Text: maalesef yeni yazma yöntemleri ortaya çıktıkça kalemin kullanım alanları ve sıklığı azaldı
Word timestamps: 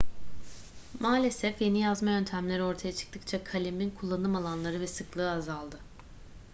maalesef 1.05 1.61
yeni 1.65 1.79
yazma 1.81 2.11
yöntemleri 2.11 2.63
ortaya 2.63 2.95
çıktıkça 2.95 3.43
kalemin 3.43 3.89
kullanım 3.89 4.35
alanları 4.35 4.79
ve 4.81 4.87
sıklığı 4.87 5.31
azaldı 5.31 5.79